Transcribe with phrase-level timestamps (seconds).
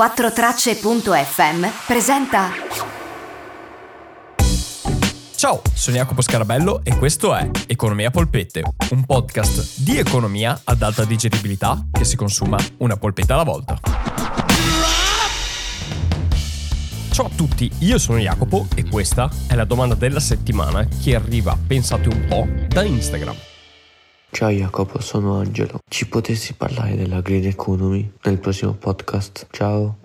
[0.00, 2.48] 4tracce.fm presenta
[5.36, 11.04] Ciao, sono Jacopo Scarabello e questo è Economia Polpette, un podcast di economia ad alta
[11.04, 13.78] digeribilità che si consuma una polpetta alla volta.
[17.10, 21.58] Ciao a tutti, io sono Jacopo e questa è la domanda della settimana che arriva,
[21.66, 23.49] pensate un po', da Instagram.
[24.32, 25.80] Ciao Jacopo, sono Angelo.
[25.88, 29.48] Ci potessi parlare della green economy nel prossimo podcast?
[29.50, 29.98] Ciao.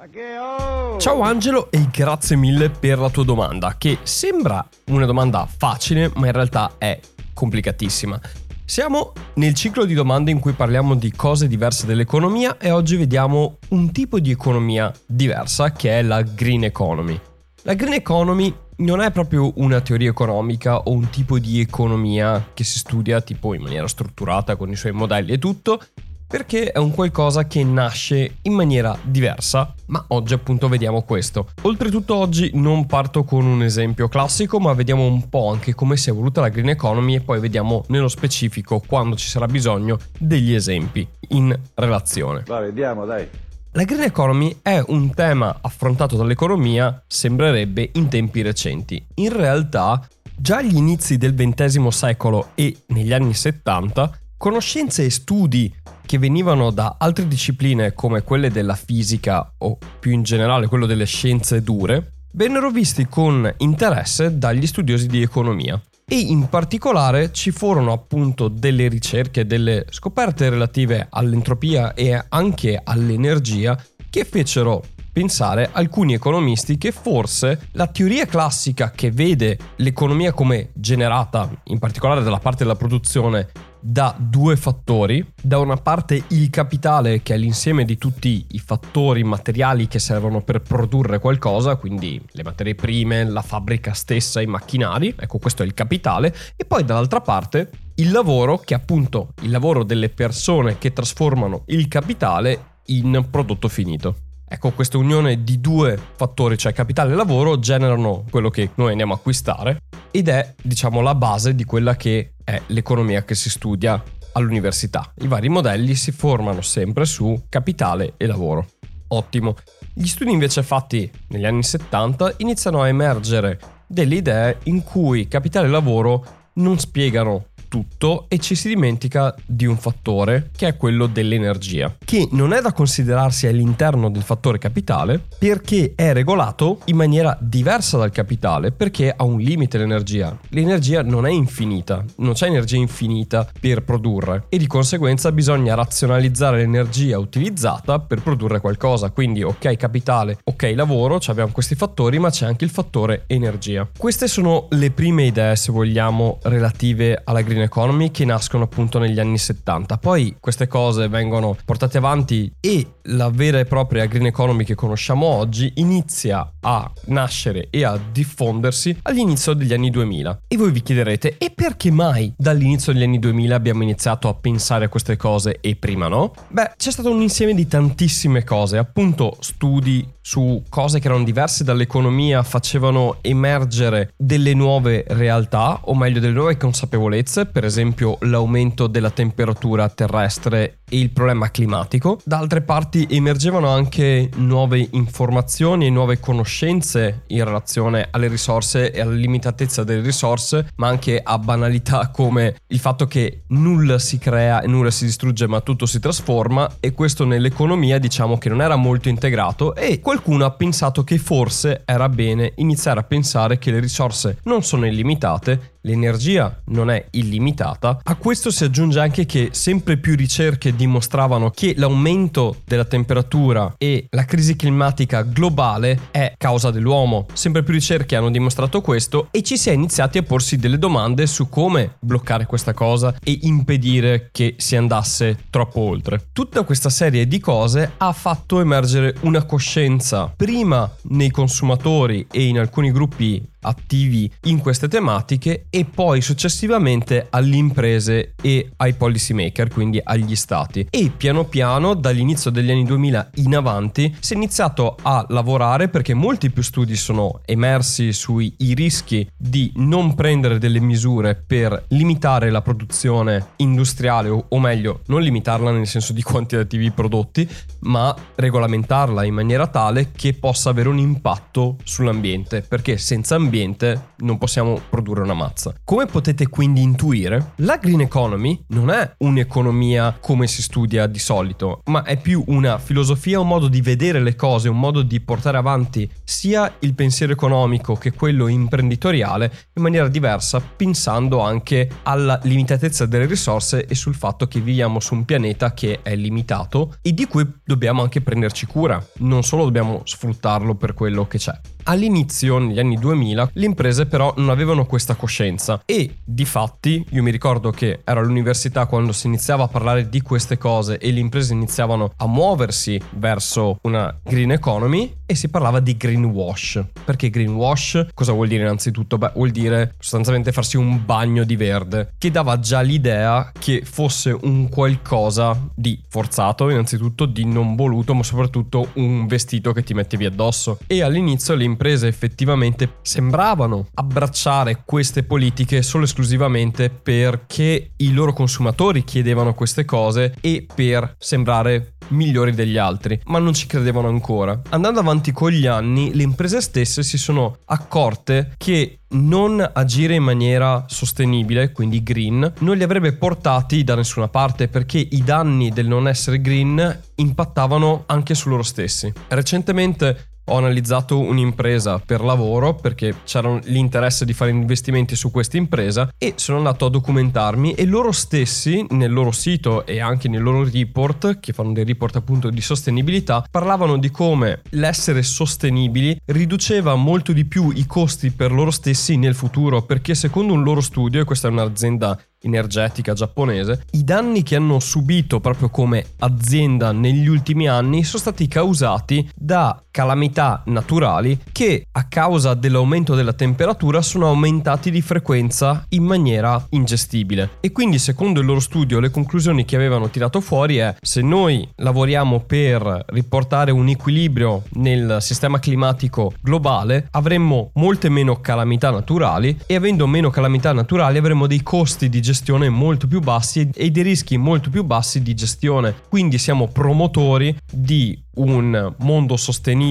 [0.97, 6.25] Ciao Angelo e grazie mille per la tua domanda, che sembra una domanda facile, ma
[6.25, 6.99] in realtà è
[7.33, 8.19] complicatissima.
[8.65, 13.59] Siamo nel ciclo di domande in cui parliamo di cose diverse dell'economia e oggi vediamo
[13.69, 17.17] un tipo di economia diversa che è la green economy.
[17.61, 22.63] La green economy non è proprio una teoria economica o un tipo di economia che
[22.63, 25.79] si studia tipo in maniera strutturata con i suoi modelli e tutto,
[26.27, 31.49] perché è un qualcosa che nasce in maniera diversa, ma oggi appunto vediamo questo.
[31.61, 36.09] Oltretutto oggi non parto con un esempio classico, ma vediamo un po' anche come si
[36.09, 40.53] è evoluta la green economy e poi vediamo nello specifico quando ci sarà bisogno degli
[40.53, 42.43] esempi in relazione.
[42.47, 43.27] Va, vediamo, dai.
[43.75, 49.05] La green economy è un tema affrontato dall'economia, sembrerebbe, in tempi recenti.
[49.15, 55.75] In realtà, già agli inizi del XX secolo e negli anni 70, conoscenze e studi
[56.05, 61.05] che venivano da altre discipline come quelle della fisica o più in generale quello delle
[61.05, 65.77] scienze dure, vennero visti con interesse dagli studiosi di economia
[66.07, 73.77] e in particolare ci furono appunto delle ricerche, delle scoperte relative all'entropia e anche all'energia
[74.09, 81.49] che fecero pensare alcuni economisti che forse la teoria classica che vede l'economia come generata,
[81.65, 83.49] in particolare dalla parte della produzione,
[83.87, 85.23] da due fattori.
[85.39, 90.41] Da una parte il capitale, che è l'insieme di tutti i fattori materiali che servono
[90.41, 95.65] per produrre qualcosa, quindi le materie prime, la fabbrica stessa, i macchinari, ecco questo è
[95.67, 100.79] il capitale, e poi dall'altra parte il lavoro, che è appunto il lavoro delle persone
[100.79, 104.24] che trasformano il capitale in prodotto finito.
[104.55, 109.11] Ecco, questa unione di due fattori, cioè capitale e lavoro, generano quello che noi andiamo
[109.11, 114.01] a acquistare ed è, diciamo, la base di quella che è l'economia che si studia
[114.31, 115.11] all'università.
[115.17, 118.67] I vari modelli si formano sempre su capitale e lavoro.
[119.09, 119.55] Ottimo.
[119.93, 125.67] Gli studi invece fatti negli anni 70 iniziano a emergere delle idee in cui capitale
[125.67, 131.07] e lavoro non spiegano tutto e ci si dimentica di un fattore che è quello
[131.07, 137.37] dell'energia, che non è da considerarsi all'interno del fattore capitale perché è regolato in maniera
[137.37, 140.37] diversa dal capitale perché ha un limite l'energia.
[140.51, 146.59] L'energia non è infinita, non c'è energia infinita per produrre e di conseguenza bisogna razionalizzare
[146.59, 149.09] l'energia utilizzata per produrre qualcosa.
[149.09, 153.85] Quindi ok capitale, ok lavoro, abbiamo questi fattori ma c'è anche il fattore energia.
[153.97, 159.19] Queste sono le prime idee se vogliamo relative alla green economy che nascono appunto negli
[159.19, 159.97] anni 70.
[159.97, 165.25] Poi queste cose vengono portate avanti e la vera e propria green economy che conosciamo
[165.25, 170.41] oggi inizia a nascere e a diffondersi all'inizio degli anni 2000.
[170.47, 174.85] E voi vi chiederete, e perché mai dall'inizio degli anni 2000 abbiamo iniziato a pensare
[174.85, 176.33] a queste cose e prima no?
[176.47, 181.63] Beh, c'è stato un insieme di tantissime cose, appunto studi su cose che erano diverse
[181.63, 189.11] dall'economia, facevano emergere delle nuove realtà, o meglio delle nuove consapevolezze, per esempio l'aumento della
[189.11, 192.19] temperatura terrestre e il problema climatico.
[192.23, 199.01] Da altre parti emergevano anche nuove informazioni e nuove conoscenze in relazione alle risorse e
[199.01, 204.61] alla limitatezza delle risorse, ma anche a banalità come il fatto che nulla si crea
[204.61, 208.75] e nulla si distrugge, ma tutto si trasforma e questo nell'economia diciamo che non era
[208.75, 213.81] molto integrato e qualcuno ha pensato che forse era bene iniziare a pensare che le
[213.81, 217.99] risorse non sono illimitate l'energia non è illimitata.
[218.03, 224.07] A questo si aggiunge anche che sempre più ricerche dimostravano che l'aumento della temperatura e
[224.09, 227.25] la crisi climatica globale è causa dell'uomo.
[227.33, 231.27] Sempre più ricerche hanno dimostrato questo e ci si è iniziati a porsi delle domande
[231.27, 236.27] su come bloccare questa cosa e impedire che si andasse troppo oltre.
[236.33, 242.59] Tutta questa serie di cose ha fatto emergere una coscienza prima nei consumatori e in
[242.59, 249.69] alcuni gruppi attivi in queste tematiche e poi successivamente alle imprese e ai policy maker,
[249.69, 250.87] quindi agli stati.
[250.89, 256.13] E piano piano dall'inizio degli anni 2000 in avanti si è iniziato a lavorare perché
[256.13, 262.61] molti più studi sono emersi sui rischi di non prendere delle misure per limitare la
[262.61, 267.47] produzione industriale o, o meglio non limitarla nel senso di quantitativi prodotti
[267.81, 273.97] ma regolamentarla in maniera tale che possa avere un impatto sull'ambiente perché senza ambiente ambiente
[274.17, 275.73] non possiamo produrre una mazza.
[275.83, 281.81] Come potete quindi intuire, la green economy non è un'economia come si studia di solito,
[281.85, 285.57] ma è più una filosofia, un modo di vedere le cose, un modo di portare
[285.57, 293.05] avanti sia il pensiero economico che quello imprenditoriale in maniera diversa, pensando anche alla limitatezza
[293.05, 297.25] delle risorse e sul fatto che viviamo su un pianeta che è limitato e di
[297.25, 301.59] cui dobbiamo anche prenderci cura, non solo dobbiamo sfruttarlo per quello che c'è.
[301.87, 305.81] All'inizio, negli anni 2000, le imprese però non avevano questa coscienza.
[305.83, 310.21] E di fatti io mi ricordo che ero all'università quando si iniziava a parlare di
[310.21, 315.79] queste cose e le imprese iniziavano a muoversi verso una green economy e si parlava
[315.79, 316.83] di greenwash.
[317.03, 319.17] Perché greenwash cosa vuol dire innanzitutto?
[319.17, 324.37] Beh, vuol dire sostanzialmente farsi un bagno di verde, che dava già l'idea che fosse
[324.41, 330.25] un qualcosa di forzato, innanzitutto di non voluto, ma soprattutto un vestito che ti mettevi
[330.25, 330.79] addosso.
[330.87, 339.03] E all'inizio le imprese effettivamente sembravano abbracciare queste politiche solo esclusivamente perché i loro consumatori
[339.03, 344.61] chiedevano queste cose e per sembrare migliori degli altri, ma non ci credevano ancora.
[344.69, 350.23] Andando avanti con gli anni, le imprese stesse si sono accorte che non agire in
[350.23, 355.87] maniera sostenibile, quindi green, non li avrebbe portati da nessuna parte perché i danni del
[355.87, 359.11] non essere green impattavano anche su loro stessi.
[359.29, 366.09] Recentemente ho analizzato un'impresa per lavoro perché c'era l'interesse di fare investimenti su questa impresa
[366.17, 370.63] e sono andato a documentarmi e loro stessi nel loro sito e anche nel loro
[370.63, 377.31] report, che fanno dei report appunto di sostenibilità, parlavano di come l'essere sostenibili riduceva molto
[377.31, 381.23] di più i costi per loro stessi nel futuro perché secondo un loro studio, e
[381.23, 387.67] questa è un'azienda energetica giapponese, i danni che hanno subito proprio come azienda negli ultimi
[387.67, 394.91] anni sono stati causati da calamità naturali che a causa dell'aumento della temperatura sono aumentati
[394.91, 397.51] di frequenza in maniera ingestibile.
[397.61, 401.65] E quindi secondo il loro studio le conclusioni che avevano tirato fuori è se noi
[401.75, 409.75] lavoriamo per riportare un equilibrio nel sistema climatico globale avremmo molte meno calamità naturali e
[409.75, 414.35] avendo meno calamità naturali avremo dei costi di gestione molto più bassi e dei rischi
[414.35, 415.95] molto più bassi di gestione.
[416.09, 419.84] Quindi siamo promotori di un mondo sostenibile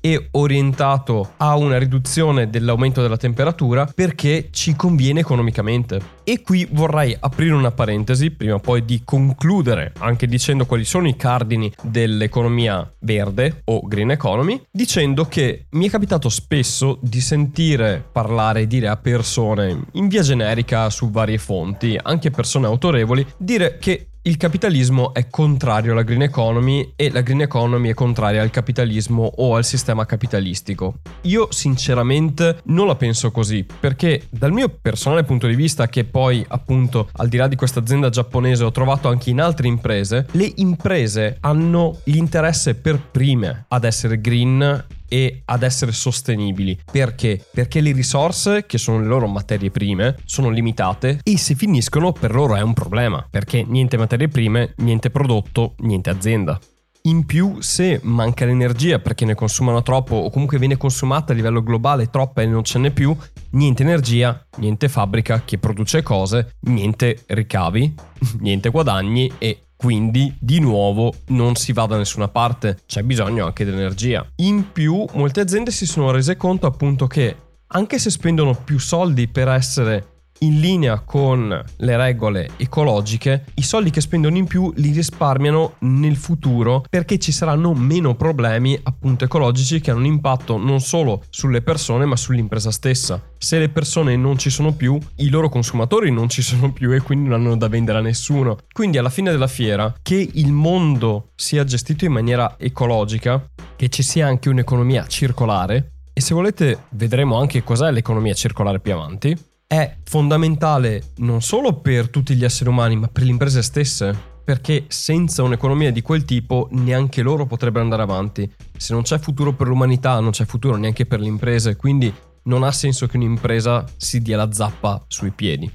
[0.00, 6.00] e orientato a una riduzione dell'aumento della temperatura perché ci conviene economicamente.
[6.24, 11.16] E qui vorrei aprire una parentesi prima poi di concludere anche dicendo quali sono i
[11.16, 18.62] cardini dell'economia verde o green economy, dicendo che mi è capitato spesso di sentire parlare
[18.62, 24.08] e dire a persone in via generica su varie fonti, anche persone autorevoli, dire che
[24.26, 29.30] il capitalismo è contrario alla green economy e la green economy è contraria al capitalismo
[29.36, 31.00] o al sistema capitalistico.
[31.22, 36.42] Io sinceramente non la penso così, perché dal mio personale punto di vista, che poi
[36.48, 40.50] appunto al di là di questa azienda giapponese ho trovato anche in altre imprese, le
[40.56, 46.78] imprese hanno l'interesse per prime ad essere green e ad essere sostenibili.
[46.90, 47.44] Perché?
[47.52, 52.32] Perché le risorse, che sono le loro materie prime, sono limitate e se finiscono per
[52.32, 56.58] loro è un problema, perché niente materie prime, niente prodotto, niente azienda.
[57.06, 61.62] In più, se manca l'energia perché ne consumano troppo o comunque viene consumata a livello
[61.62, 63.14] globale troppa e non ce n'è più,
[63.50, 67.94] niente energia, niente fabbrica che produce cose, niente ricavi,
[68.40, 73.64] niente guadagni e quindi di nuovo non si va da nessuna parte, c'è bisogno anche
[73.64, 74.26] di energia.
[74.36, 77.36] In più molte aziende si sono rese conto appunto che
[77.68, 83.90] anche se spendono più soldi per essere in linea con le regole ecologiche, i soldi
[83.90, 89.80] che spendono in più li risparmiano nel futuro perché ci saranno meno problemi appunto ecologici
[89.80, 93.22] che hanno un impatto non solo sulle persone ma sull'impresa stessa.
[93.38, 97.00] Se le persone non ci sono più, i loro consumatori non ci sono più e
[97.00, 98.58] quindi non hanno da vendere a nessuno.
[98.72, 104.02] Quindi alla fine della fiera che il mondo sia gestito in maniera ecologica, che ci
[104.02, 109.36] sia anche un'economia circolare, e se volete vedremo anche cos'è l'economia circolare più avanti,
[109.74, 114.32] è fondamentale non solo per tutti gli esseri umani, ma per le imprese stesse.
[114.44, 118.48] Perché senza un'economia di quel tipo neanche loro potrebbero andare avanti.
[118.76, 121.74] Se non c'è futuro per l'umanità, non c'è futuro neanche per le imprese.
[121.74, 122.12] Quindi
[122.44, 125.68] non ha senso che un'impresa si dia la zappa sui piedi.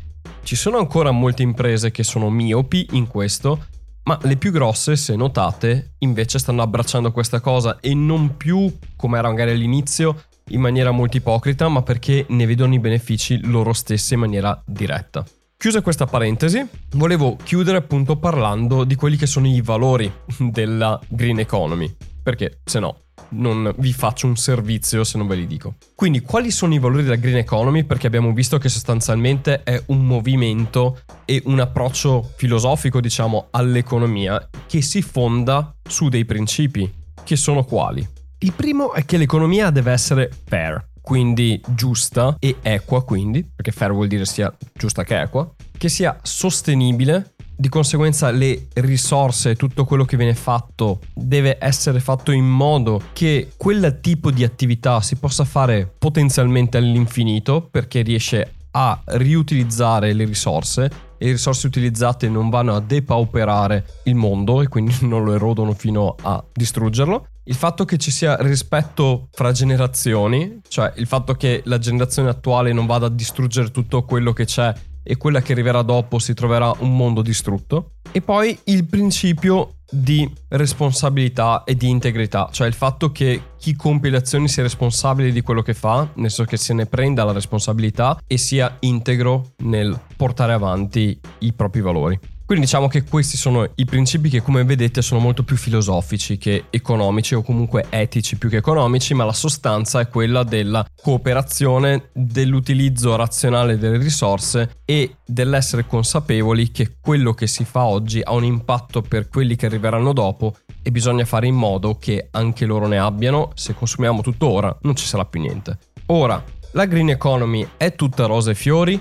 [0.44, 3.66] Ci sono ancora molte imprese che sono miopi in questo,
[4.04, 9.18] ma le più grosse, se notate, invece stanno abbracciando questa cosa e non più, come
[9.18, 14.14] era magari all'inizio, in maniera molto ipocrita, ma perché ne vedono i benefici loro stesse
[14.14, 15.26] in maniera diretta.
[15.58, 21.40] Chiusa questa parentesi, volevo chiudere appunto parlando di quelli che sono i valori della green
[21.40, 23.02] economy, perché se no
[23.32, 25.76] non vi faccio un servizio se non ve li dico.
[25.96, 27.84] Quindi quali sono i valori della green economy?
[27.84, 34.82] Perché abbiamo visto che sostanzialmente è un movimento e un approccio filosofico, diciamo, all'economia che
[34.82, 36.90] si fonda su dei principi,
[37.24, 38.08] che sono quali?
[38.42, 43.92] Il primo è che l'economia deve essere fair, quindi giusta e equa, quindi, perché fair
[43.92, 50.06] vuol dire sia giusta che equa, che sia sostenibile, di conseguenza le risorse, tutto quello
[50.06, 55.44] che viene fatto deve essere fatto in modo che quel tipo di attività si possa
[55.44, 62.76] fare potenzialmente all'infinito perché riesce a riutilizzare le risorse e le risorse utilizzate non vanno
[62.76, 67.98] a depauperare il mondo e quindi non lo erodono fino a distruggerlo il fatto che
[67.98, 73.10] ci sia rispetto fra generazioni, cioè il fatto che la generazione attuale non vada a
[73.10, 77.94] distruggere tutto quello che c'è e quella che arriverà dopo si troverà un mondo distrutto.
[78.12, 84.12] E poi il principio di responsabilità e di integrità, cioè il fatto che chi compie
[84.12, 87.32] le azioni sia responsabile di quello che fa, nel senso che se ne prenda la
[87.32, 92.20] responsabilità e sia integro nel portare avanti i propri valori.
[92.50, 96.64] Quindi diciamo che questi sono i principi che come vedete sono molto più filosofici che
[96.72, 103.16] economici o comunque etici più che economici, ma la sostanza è quella della cooperazione, dell'utilizzo
[103.16, 109.04] razionale delle risorse e dell'essere consapevoli che quello che si fa oggi ha un impatto
[109.04, 113.52] per quelli che arriveranno dopo e bisogna fare in modo che anche loro ne abbiano,
[113.54, 115.78] se consumiamo tutto ora non ci sarà più niente.
[116.08, 119.00] Ora, la green economy è tutta rose e fiori?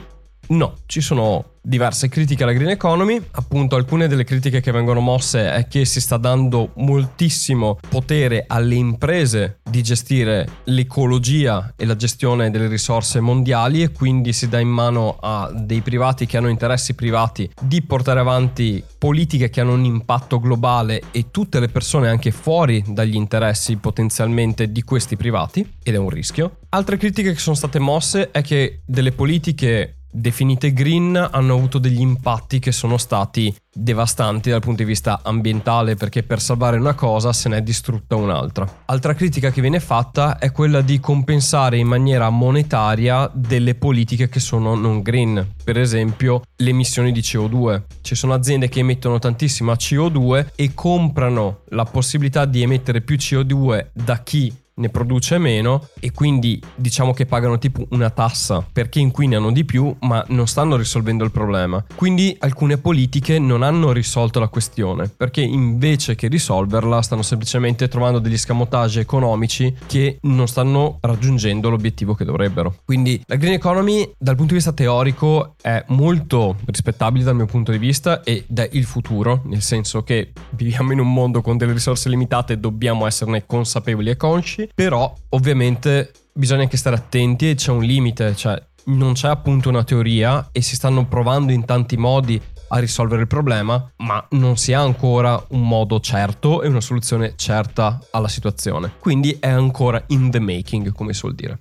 [0.48, 5.52] No, ci sono diverse critiche alla green economy, appunto alcune delle critiche che vengono mosse
[5.52, 12.50] è che si sta dando moltissimo potere alle imprese di gestire l'ecologia e la gestione
[12.50, 16.94] delle risorse mondiali e quindi si dà in mano a dei privati che hanno interessi
[16.94, 22.30] privati di portare avanti politiche che hanno un impatto globale e tutte le persone anche
[22.30, 26.60] fuori dagli interessi potenzialmente di questi privati ed è un rischio.
[26.70, 32.00] Altre critiche che sono state mosse è che delle politiche definite green hanno avuto degli
[32.00, 37.32] impatti che sono stati devastanti dal punto di vista ambientale perché per salvare una cosa
[37.32, 38.66] se ne è distrutta un'altra.
[38.86, 44.40] Altra critica che viene fatta è quella di compensare in maniera monetaria delle politiche che
[44.40, 47.82] sono non green, per esempio le emissioni di CO2.
[48.00, 53.88] Ci sono aziende che emettono tantissima CO2 e comprano la possibilità di emettere più CO2
[53.92, 59.52] da chi ne produce meno e quindi diciamo che pagano tipo una tassa perché inquinano
[59.52, 61.84] di più ma non stanno risolvendo il problema.
[61.94, 68.18] Quindi alcune politiche non hanno risolto la questione perché invece che risolverla stanno semplicemente trovando
[68.18, 72.76] degli scamotage economici che non stanno raggiungendo l'obiettivo che dovrebbero.
[72.84, 77.72] Quindi la green economy dal punto di vista teorico è molto rispettabile dal mio punto
[77.72, 81.72] di vista ed è il futuro, nel senso che viviamo in un mondo con delle
[81.72, 87.54] risorse limitate e dobbiamo esserne consapevoli e consci però ovviamente bisogna anche stare attenti e
[87.54, 91.96] c'è un limite, cioè non c'è appunto una teoria e si stanno provando in tanti
[91.96, 96.80] modi a risolvere il problema, ma non si ha ancora un modo certo e una
[96.80, 98.92] soluzione certa alla situazione.
[98.98, 101.60] Quindi è ancora in the making, come si suol dire.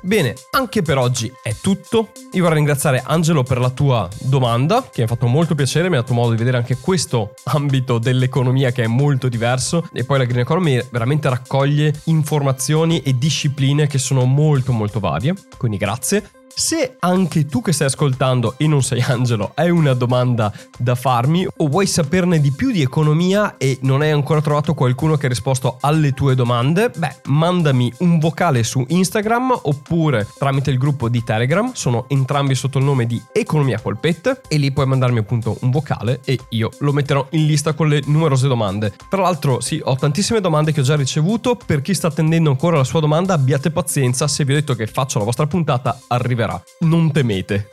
[0.00, 2.10] Bene, anche per oggi è tutto.
[2.32, 5.96] Io vorrei ringraziare Angelo per la tua domanda, che mi ha fatto molto piacere, mi
[5.96, 10.18] ha dato modo di vedere anche questo ambito dell'economia che è molto diverso e poi
[10.18, 16.41] la Green Economy veramente raccoglie informazioni e discipline che sono molto molto varie, quindi grazie.
[16.54, 21.46] Se anche tu che stai ascoltando e non sei Angelo hai una domanda da farmi
[21.56, 25.28] o vuoi saperne di più di economia e non hai ancora trovato qualcuno che ha
[25.30, 31.24] risposto alle tue domande, beh, mandami un vocale su Instagram oppure tramite il gruppo di
[31.24, 35.70] Telegram, sono entrambi sotto il nome di Economia Colpette e lì puoi mandarmi appunto un
[35.70, 38.92] vocale e io lo metterò in lista con le numerose domande.
[39.08, 42.76] Tra l'altro, sì, ho tantissime domande che ho già ricevuto, per chi sta attendendo ancora
[42.76, 46.41] la sua domanda abbiate pazienza, se vi ho detto che faccio la vostra puntata arriverà
[46.42, 46.62] arriverà.
[46.80, 47.68] Non temete.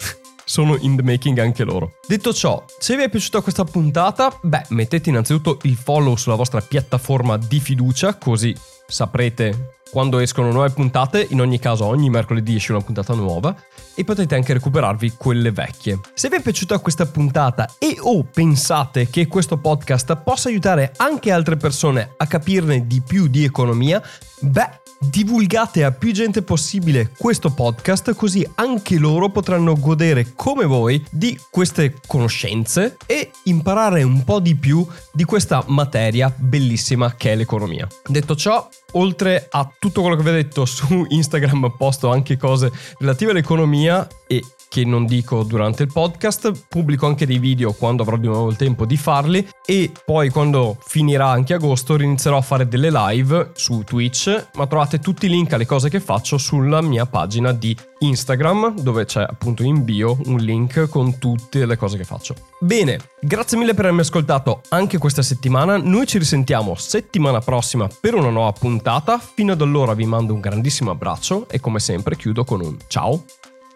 [0.45, 1.93] Sono in the making anche loro.
[2.07, 6.59] Detto ciò, se vi è piaciuta questa puntata, beh, mettete innanzitutto il follow sulla vostra
[6.59, 8.55] piattaforma di fiducia, così
[8.87, 11.27] saprete quando escono nuove puntate.
[11.29, 13.55] In ogni caso, ogni mercoledì esce una puntata nuova
[13.93, 15.99] e potete anche recuperarvi quelle vecchie.
[16.15, 21.31] Se vi è piaciuta questa puntata e o pensate che questo podcast possa aiutare anche
[21.31, 24.01] altre persone a capirne di più di economia,
[24.39, 31.03] beh divulgate a più gente possibile questo podcast così anche loro potranno godere come voi
[31.09, 37.35] di queste conoscenze e imparare un po' di più di questa materia bellissima che è
[37.35, 37.87] l'economia.
[38.05, 42.71] Detto ciò, oltre a tutto quello che vi ho detto su Instagram posto anche cose
[42.99, 48.15] relative all'economia e che non dico durante il podcast, pubblico anche dei video quando avrò
[48.15, 52.67] di nuovo il tempo di farli e poi quando finirà anche agosto inizierò a fare
[52.67, 57.07] delle live su Twitch, ma trovate tutti i link alle cose che faccio sulla mia
[57.07, 62.03] pagina di Instagram dove c'è appunto in bio un link con tutte le cose che
[62.03, 62.35] faccio.
[62.59, 68.13] Bene, grazie mille per avermi ascoltato anche questa settimana, noi ci risentiamo settimana prossima per
[68.13, 72.43] una nuova puntata, fino ad allora vi mando un grandissimo abbraccio e come sempre chiudo
[72.43, 73.23] con un ciao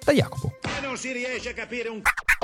[0.04, 0.52] da Jacopo.
[0.82, 2.42] non si riesce a capire un c***o.